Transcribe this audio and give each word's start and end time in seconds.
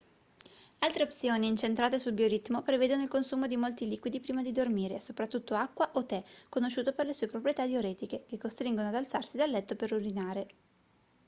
altre 0.79 1.03
opzioni 1.03 1.45
incentrate 1.45 1.99
sul 1.99 2.13
bioritmo 2.13 2.63
prevedono 2.63 3.03
il 3.03 3.07
consumo 3.07 3.45
di 3.45 3.55
molti 3.55 3.87
liquidi 3.87 4.19
prima 4.19 4.41
di 4.41 4.51
dormire 4.51 4.99
soprattutto 4.99 5.53
acqua 5.53 5.91
o 5.93 6.07
tè 6.07 6.23
conosciuto 6.49 6.91
per 6.93 7.05
le 7.05 7.13
sue 7.13 7.27
proprietà 7.27 7.67
diuretiche 7.67 8.25
che 8.25 8.39
costringono 8.39 8.87
ad 8.87 8.95
alzarsi 8.95 9.37
da 9.37 9.45
letto 9.45 9.75
per 9.75 9.93
urinare 9.93 10.47